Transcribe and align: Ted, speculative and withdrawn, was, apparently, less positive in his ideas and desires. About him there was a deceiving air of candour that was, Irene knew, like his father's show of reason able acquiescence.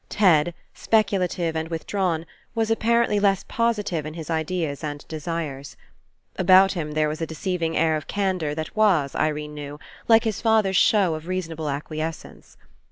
Ted, 0.09 0.55
speculative 0.73 1.55
and 1.55 1.69
withdrawn, 1.69 2.25
was, 2.55 2.71
apparently, 2.71 3.19
less 3.19 3.45
positive 3.47 4.03
in 4.03 4.15
his 4.15 4.31
ideas 4.31 4.83
and 4.83 5.07
desires. 5.07 5.77
About 6.37 6.71
him 6.71 6.93
there 6.93 7.07
was 7.07 7.21
a 7.21 7.27
deceiving 7.27 7.77
air 7.77 7.95
of 7.95 8.07
candour 8.07 8.55
that 8.55 8.75
was, 8.75 9.13
Irene 9.15 9.53
knew, 9.53 9.79
like 10.07 10.23
his 10.23 10.41
father's 10.41 10.75
show 10.75 11.13
of 11.13 11.27
reason 11.27 11.51
able 11.51 11.69
acquiescence. 11.69 12.57